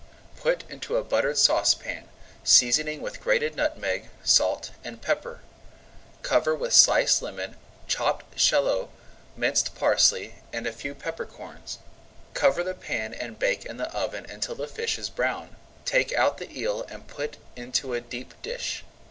[0.35, 2.09] Put into a buttered saucepan,
[2.43, 5.41] seasoning with grated nutmeg, salt, and pepper.
[6.23, 7.55] Cover with sliced lemon,
[7.87, 8.89] chopped shallot,
[9.37, 11.77] minced parsley, and a few pepper corns.
[12.33, 15.55] Cover the pan and bake in the oven until the fish is brown.
[15.85, 18.83] Take out the eel and put into a deep dish.